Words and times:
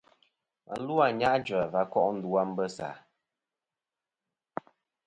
Và 0.67 0.75
lu 0.85 0.95
a 0.99 1.05
Anyajua 1.09 1.61
va 1.73 1.83
ko' 1.91 2.07
ndu 2.15 2.29
a 2.41 2.43
Mbessa. 2.49 2.89